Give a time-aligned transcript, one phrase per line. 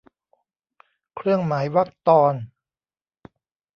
[1.15, 2.33] เครื่องหมายวรรคตอน